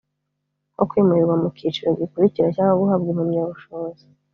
nko 0.73 0.83
kwimurirwa 0.89 1.35
mu 1.43 1.49
kiciro 1.57 1.89
gikurikira 2.01 2.47
cyangwa 2.55 2.77
guhabwa 2.81 3.07
impamyabushobozi. 3.11 4.05